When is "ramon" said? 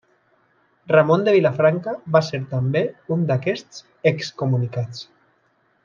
0.91-1.25